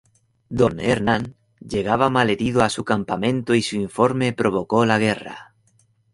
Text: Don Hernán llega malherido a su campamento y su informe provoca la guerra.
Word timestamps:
Don 0.49 0.79
Hernán 0.79 1.35
llega 1.59 2.09
malherido 2.09 2.63
a 2.63 2.71
su 2.71 2.83
campamento 2.83 3.53
y 3.53 3.61
su 3.61 3.75
informe 3.75 4.33
provoca 4.33 4.83
la 4.87 4.97
guerra. 4.97 5.53